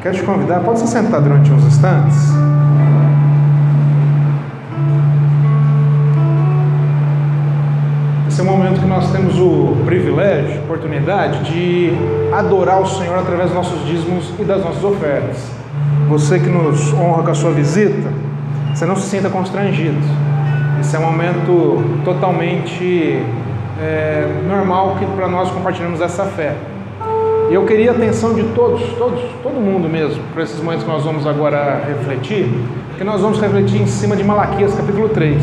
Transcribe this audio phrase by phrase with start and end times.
[0.00, 2.16] Quero te convidar, pode se sentar durante uns instantes?
[8.28, 11.90] Esse é o momento que nós temos o privilégio, oportunidade de
[12.32, 15.50] adorar o Senhor através dos nossos dízimos e das nossas ofertas.
[16.08, 18.08] Você que nos honra com a sua visita,
[18.72, 19.98] você não se sinta constrangido.
[20.80, 23.20] Esse é um momento totalmente
[23.80, 26.54] é, normal que para nós compartilhamos essa fé.
[27.50, 30.90] E eu queria a atenção de todos, todos, todo mundo mesmo, para esses momentos que
[30.90, 32.46] nós vamos agora refletir,
[32.98, 35.42] que nós vamos refletir em cima de Malaquias capítulo 3.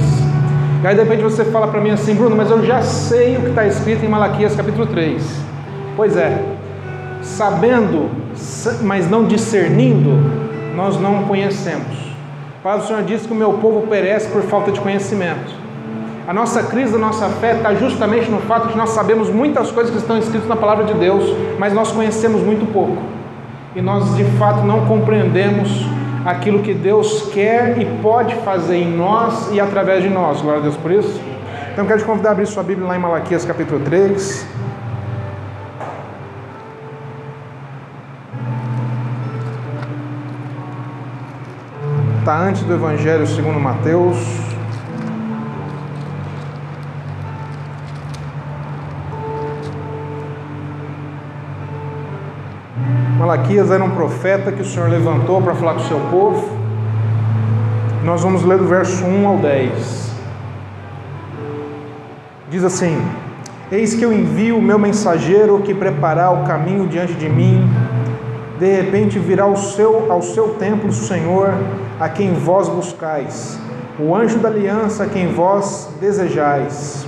[0.84, 3.42] E aí de repente você fala para mim assim, Bruno, mas eu já sei o
[3.42, 5.20] que está escrito em Malaquias capítulo 3.
[5.96, 6.44] Pois é,
[7.24, 8.12] sabendo,
[8.84, 10.12] mas não discernindo,
[10.76, 12.06] nós não conhecemos.
[12.64, 15.65] A do Senhor diz que o meu povo perece por falta de conhecimento.
[16.28, 19.92] A nossa crise da nossa fé está justamente no fato de nós sabemos muitas coisas
[19.92, 21.24] que estão escritas na palavra de Deus,
[21.60, 22.98] mas nós conhecemos muito pouco.
[23.76, 25.86] E nós de fato não compreendemos
[26.26, 30.42] aquilo que Deus quer e pode fazer em nós e através de nós.
[30.42, 31.22] Glória a Deus por isso.
[31.72, 34.48] Então quero te convidar a abrir sua Bíblia lá em Malaquias capítulo 3.
[42.20, 44.55] Está antes do Evangelho segundo Mateus.
[53.26, 56.48] Malaquias era um profeta que o Senhor levantou para falar com o seu povo.
[58.04, 60.12] Nós vamos ler do verso 1 ao 10.
[62.52, 62.96] Diz assim:
[63.72, 67.68] Eis que eu envio o meu mensageiro que preparar o caminho diante de mim.
[68.60, 71.52] De repente virá ao seu, ao seu templo o Senhor,
[72.00, 73.60] a quem vós buscais,
[74.00, 77.08] o anjo da aliança a quem vós desejais.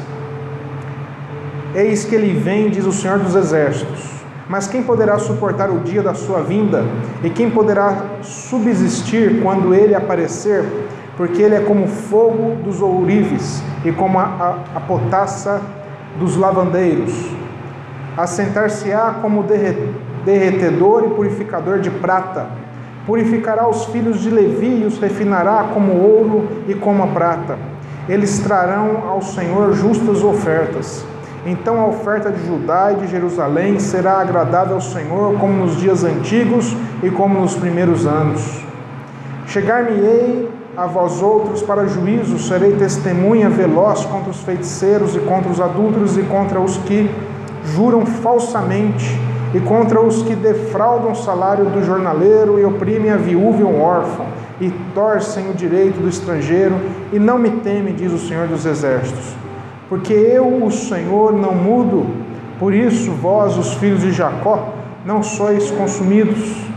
[1.76, 4.17] Eis que ele vem, diz o Senhor dos Exércitos.
[4.50, 6.86] Mas quem poderá suportar o dia da sua vinda?
[7.22, 10.64] E quem poderá subsistir quando ele aparecer?
[11.18, 15.62] Porque ele é como fogo dos ourives e como a, a, a potassa
[16.18, 17.14] dos lavandeiros.
[18.16, 19.44] Assentar-se-á como
[20.24, 22.48] derretedor e purificador de prata.
[23.06, 27.58] Purificará os filhos de Levi e os refinará como ouro e como a prata.
[28.08, 31.06] Eles trarão ao Senhor justas ofertas
[31.50, 36.04] então a oferta de Judá e de Jerusalém será agradável ao Senhor, como nos dias
[36.04, 38.66] antigos e como nos primeiros anos.
[39.48, 45.62] Chegar-me-ei a vós outros para juízo, serei testemunha veloz contra os feiticeiros e contra os
[45.62, 47.10] adúlteros e contra os que
[47.64, 49.18] juram falsamente
[49.54, 53.80] e contra os que defraudam o salário do jornaleiro e oprimem a viúva e o
[53.80, 54.26] órfão
[54.60, 56.76] e torcem o direito do estrangeiro
[57.14, 59.47] e não me teme, diz o Senhor dos Exércitos
[59.90, 62.06] porque eu, o Senhor, não mudo,
[62.60, 64.74] por isso vós, os filhos de Jacó,
[65.06, 66.68] não sois consumidos.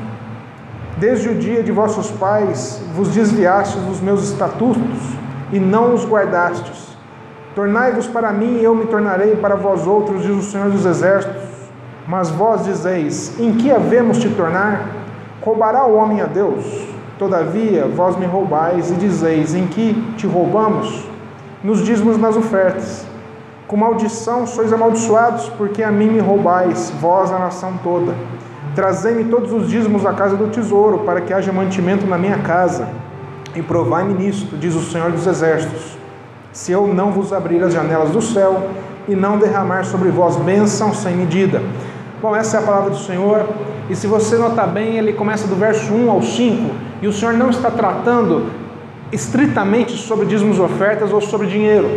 [0.98, 4.98] Desde o dia de vossos pais vos desviastes dos meus estatutos
[5.52, 6.90] e não os guardastes.
[7.54, 11.42] Tornai-vos para mim e eu me tornarei para vós outros, diz o Senhor dos Exércitos.
[12.06, 14.86] Mas vós dizeis: Em que havemos te tornar?
[15.40, 16.64] Roubará o homem a Deus?
[17.18, 21.08] Todavia vós me roubais e dizeis: Em que te roubamos?
[21.62, 23.06] Nos dízimos nas ofertas.
[23.66, 28.14] Com maldição sois amaldiçoados, porque a mim me roubais, vós a nação toda.
[28.74, 32.88] Trazei-me todos os dízimos à casa do tesouro, para que haja mantimento na minha casa.
[33.54, 35.98] E provai-me nisto, diz o Senhor dos Exércitos,
[36.52, 38.70] se eu não vos abrir as janelas do céu
[39.08, 41.62] e não derramar sobre vós bênção sem medida.
[42.22, 43.46] Bom, essa é a palavra do Senhor.
[43.88, 46.70] E se você notar bem, ele começa do verso 1 ao 5,
[47.02, 48.46] e o Senhor não está tratando
[49.12, 51.88] estritamente sobre dízimos ofertas ou sobre dinheiro.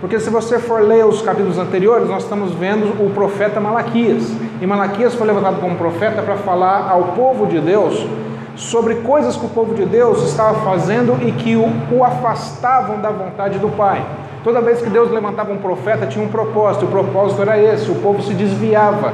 [0.00, 4.32] Porque se você for ler os capítulos anteriores, nós estamos vendo o profeta Malaquias.
[4.60, 8.06] E Malaquias foi levantado como profeta para falar ao povo de Deus
[8.54, 13.10] sobre coisas que o povo de Deus estava fazendo e que o, o afastavam da
[13.10, 14.04] vontade do Pai.
[14.44, 17.96] Toda vez que Deus levantava um profeta, tinha um propósito, o propósito era esse: o
[17.96, 19.12] povo se desviava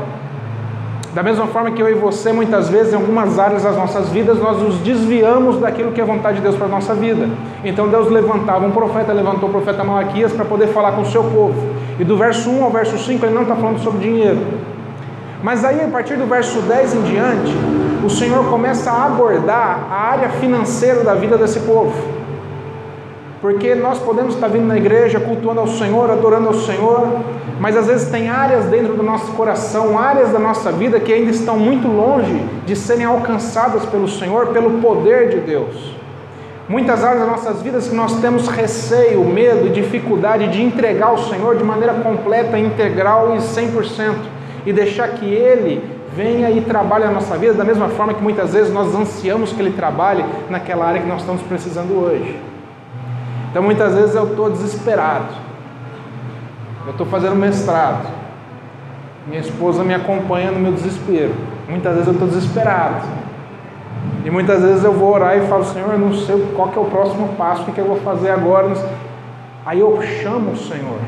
[1.14, 4.36] da mesma forma que eu e você, muitas vezes, em algumas áreas das nossas vidas,
[4.40, 7.28] nós nos desviamos daquilo que é vontade de Deus para a nossa vida.
[7.64, 11.22] Então Deus levantava um profeta, levantou o profeta Malaquias para poder falar com o seu
[11.22, 11.54] povo.
[12.00, 14.40] E do verso 1 ao verso 5 ele não está falando sobre dinheiro.
[15.40, 17.52] Mas aí, a partir do verso 10 em diante,
[18.04, 21.94] o Senhor começa a abordar a área financeira da vida desse povo.
[23.44, 27.06] Porque nós podemos estar vindo na igreja, cultuando ao Senhor, adorando ao Senhor,
[27.60, 31.30] mas às vezes tem áreas dentro do nosso coração, áreas da nossa vida que ainda
[31.30, 35.94] estão muito longe de serem alcançadas pelo Senhor, pelo poder de Deus.
[36.66, 41.54] Muitas áreas das nossas vidas que nós temos receio, medo, dificuldade de entregar ao Senhor
[41.54, 44.14] de maneira completa, integral e 100%,
[44.64, 45.84] e deixar que Ele
[46.16, 49.60] venha e trabalhe na nossa vida da mesma forma que muitas vezes nós ansiamos que
[49.60, 52.53] Ele trabalhe naquela área que nós estamos precisando hoje.
[53.54, 55.28] Então muitas vezes eu estou desesperado,
[56.86, 58.04] eu estou fazendo mestrado,
[59.28, 61.32] minha esposa me acompanha no meu desespero.
[61.68, 63.06] Muitas vezes eu estou desesperado.
[64.24, 66.82] E muitas vezes eu vou orar e falo, Senhor, eu não sei qual que é
[66.82, 68.72] o próximo passo, o que, que eu vou fazer agora.
[69.64, 70.98] Aí eu chamo o Senhor.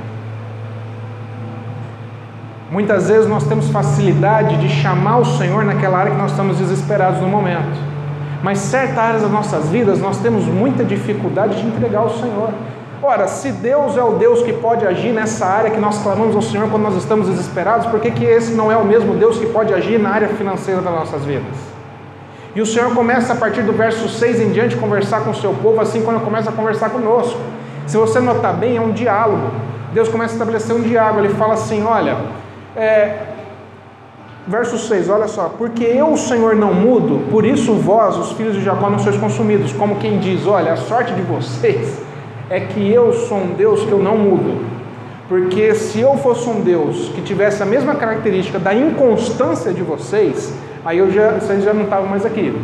[2.70, 7.20] Muitas vezes nós temos facilidade de chamar o Senhor naquela área que nós estamos desesperados
[7.20, 7.95] no momento.
[8.42, 12.50] Mas certas áreas das nossas vidas nós temos muita dificuldade de entregar ao Senhor.
[13.02, 16.42] Ora, se Deus é o Deus que pode agir nessa área que nós clamamos ao
[16.42, 19.46] Senhor quando nós estamos desesperados, por que, que esse não é o mesmo Deus que
[19.46, 21.76] pode agir na área financeira das nossas vidas?
[22.54, 25.52] E o Senhor começa a partir do verso 6 em diante conversar com o seu
[25.52, 27.38] povo, assim como começa a conversar conosco.
[27.86, 29.50] Se você notar bem, é um diálogo.
[29.92, 31.20] Deus começa a estabelecer um diálogo.
[31.20, 32.16] Ele fala assim: olha,
[32.74, 33.18] é,
[34.46, 38.54] verso 6, olha só, porque eu, o Senhor, não mudo, por isso vós, os filhos
[38.54, 42.00] de Jacó, não sois consumidos, como quem diz, olha, a sorte de vocês
[42.48, 44.64] é que eu sou um Deus que eu não mudo.
[45.28, 50.54] Porque se eu fosse um Deus que tivesse a mesma característica da inconstância de vocês,
[50.84, 52.54] aí eu já, vocês já não estavam mais aqui.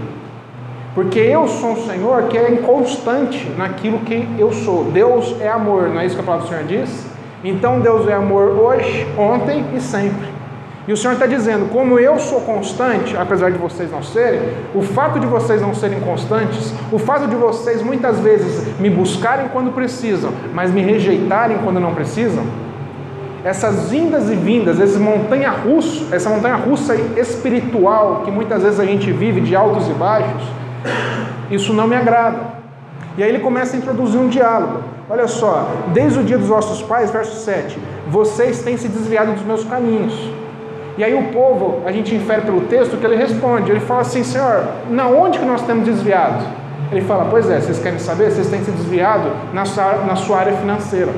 [0.94, 4.84] Porque eu sou um Senhor que é inconstante naquilo que eu sou.
[4.84, 7.06] Deus é amor, não é isso que a palavra do Senhor diz?
[7.43, 10.42] Então Deus é amor hoje, ontem e sempre.
[10.87, 14.40] E o Senhor está dizendo: como eu sou constante, apesar de vocês não serem,
[14.75, 19.49] o fato de vocês não serem constantes, o fato de vocês muitas vezes me buscarem
[19.49, 22.44] quando precisam, mas me rejeitarem quando não precisam,
[23.44, 28.84] essas vindas e vindas, esse montanha russo, essa montanha russa espiritual que muitas vezes a
[28.84, 30.43] gente vive de altos e baixos,
[31.50, 32.62] isso não me agrada.
[33.17, 34.82] E aí ele começa a introduzir um diálogo.
[35.11, 39.43] Olha só, desde o dia dos vossos pais, verso 7, vocês têm se desviado dos
[39.43, 40.42] meus caminhos.
[40.99, 44.23] E aí o povo, a gente infere pelo texto que ele responde, ele fala assim,
[44.23, 46.44] Senhor, na onde que nós temos desviado?
[46.91, 48.31] Ele fala, pois é, vocês querem saber?
[48.31, 51.12] Vocês têm se desviado na sua, na sua área financeira.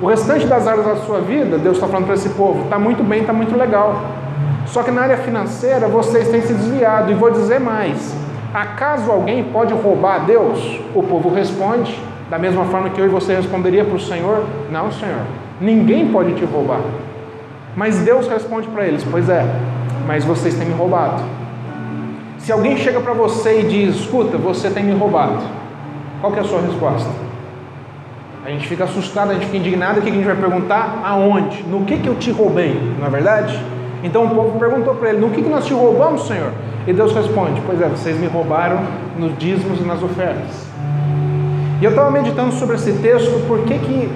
[0.00, 3.02] O restante das áreas da sua vida, Deus está falando para esse povo, está muito
[3.02, 4.00] bem, está muito legal.
[4.66, 7.10] Só que na área financeira vocês têm se desviado.
[7.10, 8.14] E vou dizer mais:
[8.52, 10.80] acaso alguém pode roubar a Deus?
[10.94, 14.92] O povo responde, da mesma forma que eu e você responderia para o Senhor: Não,
[14.92, 15.22] Senhor,
[15.60, 16.80] ninguém pode te roubar.
[17.76, 19.44] Mas Deus responde para eles: Pois é,
[20.06, 21.22] mas vocês têm me roubado.
[22.38, 25.38] Se alguém chega para você e diz: Escuta, você tem me roubado,
[26.20, 27.10] qual é a sua resposta?
[28.44, 31.00] A gente fica assustado, a gente fica indignado, o que a gente vai perguntar?
[31.02, 31.62] Aonde?
[31.62, 32.78] No que, que eu te roubei?
[32.98, 33.58] Não é verdade?
[34.02, 36.52] Então o povo perguntou para ele: No que, que nós te roubamos, Senhor?
[36.86, 38.80] E Deus responde: Pois é, vocês me roubaram
[39.18, 40.66] nos dízimos e nas ofertas.
[41.80, 44.10] E eu estava meditando sobre esse texto, por que, que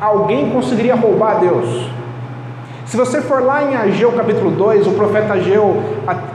[0.00, 1.95] alguém conseguiria roubar Deus?
[2.86, 5.82] Se você for lá em Ageu capítulo 2, o profeta Ageu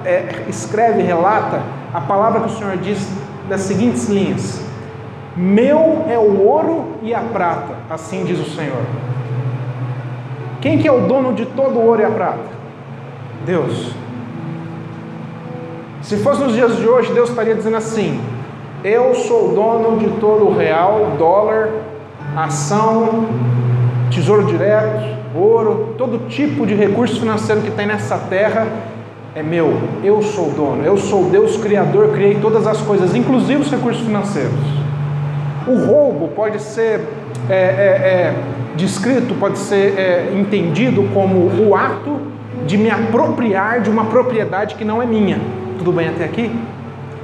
[0.03, 1.61] é, escreve, relata
[1.93, 3.07] a palavra que o Senhor diz
[3.47, 4.61] das seguintes linhas:
[5.35, 8.83] Meu é o ouro e a prata, assim diz o Senhor.
[10.59, 12.51] Quem que é o dono de todo o ouro e a prata?
[13.45, 13.93] Deus.
[16.01, 18.21] Se fosse nos dias de hoje, Deus estaria dizendo assim:
[18.83, 21.69] Eu sou o dono de todo o real, dólar,
[22.35, 23.25] ação,
[24.11, 28.67] tesouro direto, ouro, todo tipo de recurso financeiro que tem nessa terra
[29.33, 29.73] é meu.
[30.03, 30.83] Eu sou o dono.
[30.83, 34.53] Eu sou Deus Criador, criei todas as coisas, inclusive os recursos financeiros.
[35.67, 37.01] O roubo pode ser
[37.49, 38.35] é, é, é,
[38.75, 42.19] descrito, pode ser é, entendido como o ato
[42.65, 45.39] de me apropriar de uma propriedade que não é minha.
[45.77, 46.51] Tudo bem até aqui?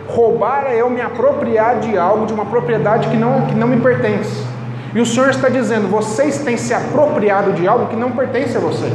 [0.07, 3.77] Roubar é eu me apropriar de algo, de uma propriedade que não, que não me
[3.77, 4.45] pertence.
[4.93, 8.59] E o Senhor está dizendo: vocês têm se apropriado de algo que não pertence a
[8.59, 8.93] vocês.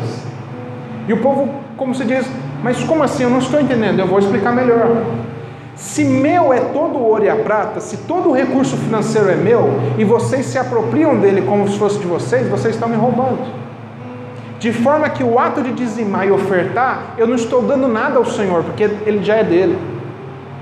[1.09, 2.27] E o povo, como se diz,
[2.63, 3.25] mas como assim?
[3.25, 3.99] Eu não estou entendendo.
[3.99, 5.03] Eu vou explicar melhor.
[5.75, 9.35] Se meu é todo o ouro e a prata, se todo o recurso financeiro é
[9.35, 13.63] meu e vocês se apropriam dele como se fosse de vocês, vocês estão me roubando.
[14.61, 18.25] De forma que o ato de dizimar e ofertar, eu não estou dando nada ao
[18.25, 19.77] Senhor, porque ele já é dele.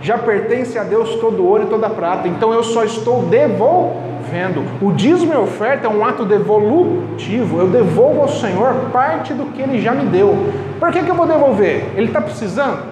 [0.03, 2.27] Já pertence a Deus todo ouro e toda prata.
[2.27, 4.65] Então eu só estou devolvendo.
[4.81, 7.59] O dízimo e oferta é um ato devolutivo.
[7.59, 10.35] Eu devolvo ao Senhor parte do que ele já me deu.
[10.79, 11.89] Por que, que eu vou devolver?
[11.95, 12.85] Ele está precisando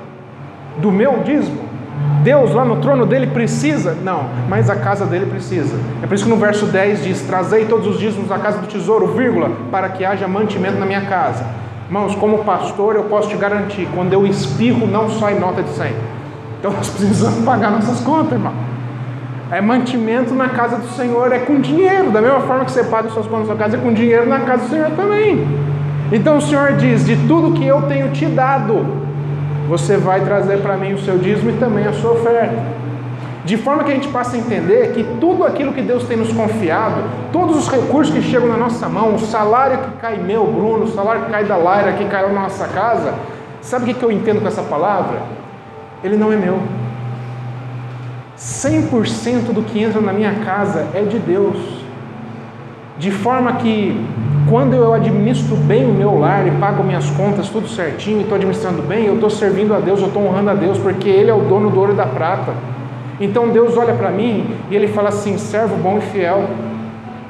[0.76, 1.68] do meu dízimo?
[2.22, 3.96] Deus lá no trono dele precisa?
[4.02, 5.78] Não, mas a casa dele precisa.
[6.02, 8.66] É por isso que no verso 10 diz: Trazei todos os dízimos da casa do
[8.66, 11.44] tesouro, vírgula, para que haja mantimento na minha casa.
[11.86, 15.92] Irmãos, como pastor, eu posso te garantir: quando eu espirro, não sai nota de 100.
[16.58, 18.52] Então nós precisamos pagar nossas contas, irmão.
[19.50, 22.10] É mantimento na casa do Senhor, é com dinheiro.
[22.10, 24.40] Da mesma forma que você paga suas contas na sua casa, é com dinheiro na
[24.40, 25.46] casa do Senhor também.
[26.12, 28.84] Então o Senhor diz: de tudo que eu tenho te dado,
[29.68, 32.78] você vai trazer para mim o seu dízimo e também a sua oferta.
[33.44, 36.30] De forma que a gente passe a entender que tudo aquilo que Deus tem nos
[36.32, 40.84] confiado, todos os recursos que chegam na nossa mão, o salário que cai meu, Bruno,
[40.84, 43.14] o salário que cai da Laira, que cai na nossa casa,
[43.62, 45.37] sabe o que eu entendo com essa palavra?
[46.02, 46.60] Ele não é meu.
[48.38, 51.56] 100% do que entra na minha casa é de Deus.
[52.98, 53.96] De forma que
[54.48, 58.82] quando eu administro bem o meu lar e pago minhas contas tudo certinho estou administrando
[58.82, 61.40] bem, eu estou servindo a Deus, eu estou honrando a Deus, porque Ele é o
[61.40, 62.54] dono do ouro e da prata.
[63.20, 66.48] Então Deus olha para mim e Ele fala assim: servo bom e fiel,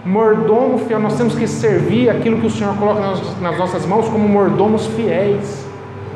[0.04, 3.00] mordomo fiel, nós temos que servir aquilo que o Senhor coloca
[3.40, 5.66] nas nossas mãos como mordomos fiéis,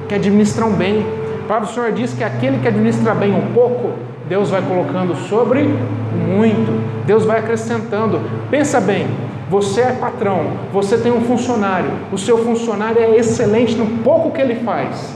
[0.09, 1.04] que administram bem.
[1.43, 3.91] A palavra do Senhor diz que aquele que administra bem um pouco,
[4.29, 5.69] Deus vai colocando sobre
[6.15, 8.21] muito, Deus vai acrescentando.
[8.49, 9.09] Pensa bem,
[9.51, 14.41] você é patrão, você tem um funcionário, o seu funcionário é excelente no pouco que
[14.41, 15.15] ele faz.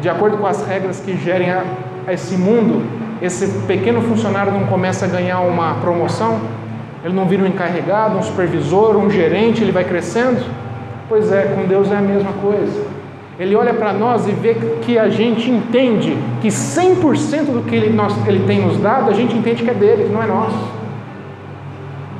[0.00, 1.62] De acordo com as regras que gerem a,
[2.06, 2.82] a esse mundo,
[3.20, 6.40] esse pequeno funcionário não começa a ganhar uma promoção,
[7.04, 10.42] ele não vira um encarregado, um supervisor, um gerente, ele vai crescendo?
[11.06, 12.99] Pois é, com Deus é a mesma coisa.
[13.40, 17.88] Ele olha para nós e vê que a gente entende que 100% do que ele,
[17.88, 20.62] nós, ele tem nos dado, a gente entende que é dele, não é nosso.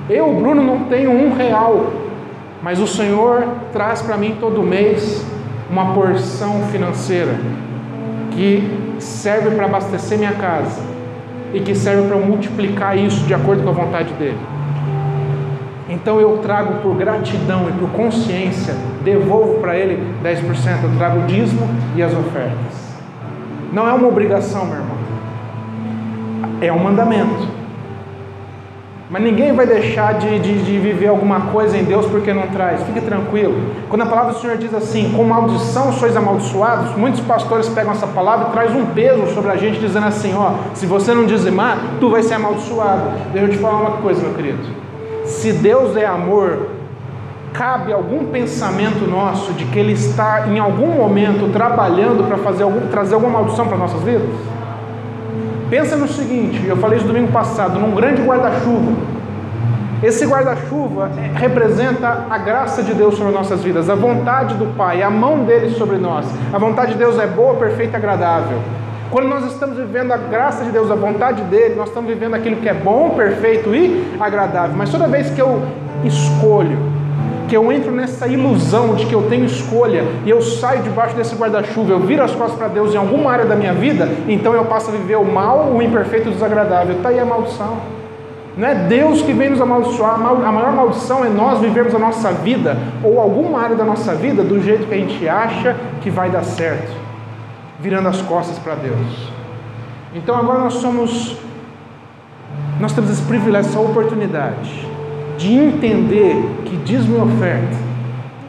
[0.08, 1.92] Eu, Bruno, não tenho um real,
[2.62, 5.22] mas o Senhor traz para mim todo mês
[5.70, 7.38] uma porção financeira
[8.30, 10.80] que serve para abastecer minha casa
[11.52, 14.38] e que serve para multiplicar isso de acordo com a vontade dele.
[15.90, 21.26] Então eu trago por gratidão e por consciência, devolvo para ele 10%, eu trago o
[21.26, 22.90] dízimo e as ofertas.
[23.72, 24.96] Não é uma obrigação, meu irmão.
[26.60, 27.60] É um mandamento.
[29.10, 32.80] Mas ninguém vai deixar de, de, de, viver alguma coisa em Deus porque não traz.
[32.84, 33.60] Fique tranquilo.
[33.88, 38.06] Quando a palavra do Senhor diz assim, com maldição sois amaldiçoados, muitos pastores pegam essa
[38.06, 41.76] palavra e traz um peso sobre a gente, dizendo assim: ó, se você não dizimar,
[41.98, 43.10] tu vai ser amaldiçoado.
[43.32, 44.89] Deixa eu te falar uma coisa, meu querido.
[45.30, 46.66] Se Deus é amor,
[47.52, 52.88] cabe algum pensamento nosso de que Ele está em algum momento trabalhando para fazer algum,
[52.88, 54.28] trazer alguma maldição para nossas vidas?
[55.70, 58.92] Pensa no seguinte, eu falei isso domingo passado, num grande guarda-chuva.
[60.02, 65.10] Esse guarda-chuva representa a graça de Deus sobre nossas vidas, a vontade do Pai, a
[65.10, 66.26] mão dele sobre nós.
[66.52, 68.58] A vontade de Deus é boa, perfeita e agradável.
[69.10, 72.56] Quando nós estamos vivendo a graça de Deus, a vontade dele, nós estamos vivendo aquilo
[72.56, 74.76] que é bom, perfeito e agradável.
[74.76, 75.60] Mas toda vez que eu
[76.04, 76.78] escolho,
[77.48, 81.34] que eu entro nessa ilusão de que eu tenho escolha e eu saio debaixo desse
[81.34, 84.64] guarda-chuva, eu viro as costas para Deus em alguma área da minha vida, então eu
[84.66, 86.94] passo a viver o mal, o imperfeito e o desagradável.
[86.94, 87.78] Está aí a maldição.
[88.56, 92.30] Não é Deus que vem nos amaldiçoar, a maior maldição é nós vivermos a nossa
[92.30, 96.30] vida ou alguma área da nossa vida do jeito que a gente acha que vai
[96.30, 96.99] dar certo
[97.80, 99.30] virando as costas para Deus.
[100.14, 101.36] Então agora nós somos,
[102.78, 104.88] nós temos esse privilégio, essa oportunidade
[105.38, 107.76] de entender que dízimo e oferta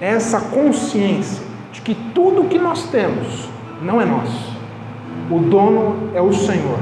[0.01, 3.47] é essa consciência de que tudo que nós temos
[3.81, 4.51] não é nosso.
[5.29, 6.77] O dono é o Senhor.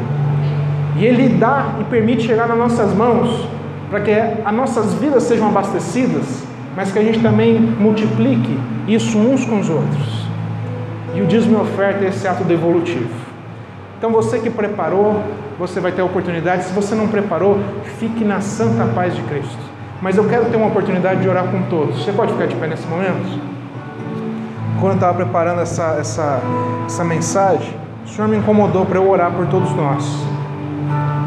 [0.97, 3.47] E Ele dá e permite chegar nas nossas mãos
[3.89, 6.43] para que as nossas vidas sejam abastecidas,
[6.75, 10.18] mas que a gente também multiplique isso uns com os outros.
[11.19, 13.09] E o dízimo e oferta é esse ato devolutivo.
[13.97, 15.21] Então você que preparou,
[15.59, 16.63] você vai ter a oportunidade.
[16.63, 17.59] Se você não preparou,
[17.97, 19.59] fique na santa paz de Cristo.
[20.01, 22.01] Mas eu quero ter uma oportunidade de orar com todos.
[22.01, 23.37] Você pode ficar de pé nesse momento?
[24.79, 26.41] Quando eu estava preparando essa, essa,
[26.85, 30.05] essa mensagem, o Senhor me incomodou para eu orar por todos nós.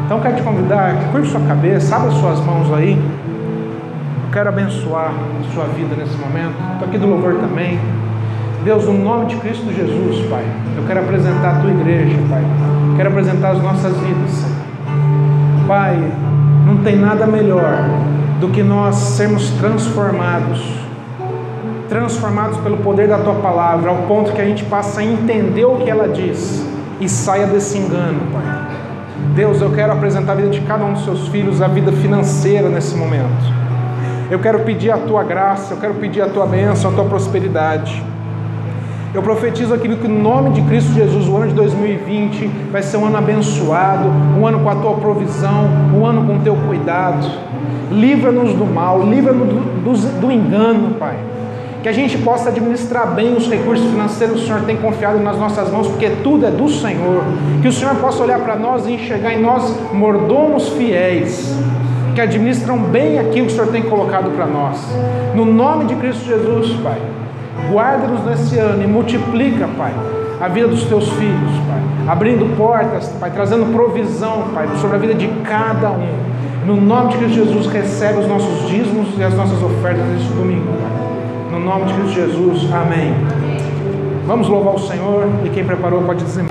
[0.05, 2.93] Então eu quero te convidar, curte sua cabeça, abra suas mãos aí.
[2.93, 6.55] Eu quero abençoar a sua vida nesse momento.
[6.73, 7.79] Estou aqui do louvor também.
[8.63, 10.45] Deus, no nome de Cristo Jesus, Pai,
[10.77, 12.41] eu quero apresentar a tua igreja, Pai.
[12.95, 14.45] Quero apresentar as nossas vidas.
[15.67, 15.99] Pai,
[16.65, 17.89] não tem nada melhor
[18.39, 20.63] do que nós sermos transformados.
[21.89, 25.79] Transformados pelo poder da tua palavra, ao ponto que a gente passa a entender o
[25.79, 26.65] que ela diz
[27.01, 28.43] e saia desse engano, Pai.
[29.35, 32.69] Deus, eu quero apresentar a vida de cada um dos seus filhos, a vida financeira
[32.69, 33.43] nesse momento.
[34.31, 38.12] Eu quero pedir a tua graça, eu quero pedir a tua bênção, a tua prosperidade.
[39.13, 42.97] Eu profetizo aqui que no nome de Cristo Jesus, o ano de 2020 vai ser
[42.97, 47.29] um ano abençoado, um ano com a tua provisão, um ano com o teu cuidado.
[47.91, 51.15] Livra-nos do mal, livra-nos do, do, do engano, Pai.
[51.83, 55.37] Que a gente possa administrar bem os recursos financeiros que o Senhor tem confiado nas
[55.37, 57.23] nossas mãos, porque tudo é do Senhor.
[57.61, 61.55] Que o Senhor possa olhar para nós e enxergar em nós mordomos fiéis
[62.15, 64.79] que administram bem aquilo que o Senhor tem colocado para nós.
[65.35, 66.99] No nome de Cristo Jesus, Pai,
[67.71, 69.93] guarda-nos nesse ano e multiplica, Pai,
[70.39, 75.15] a vida dos teus filhos, Pai, abrindo portas, Pai, trazendo provisão, Pai, sobre a vida
[75.15, 76.23] de cada um.
[76.65, 80.67] No nome de Cristo Jesus, recebe os nossos dízimos e as nossas ofertas neste domingo,
[80.67, 81.59] Pai.
[81.59, 83.13] No nome de Cristo Jesus, amém.
[84.25, 86.45] Vamos louvar o Senhor e quem preparou pode dizer.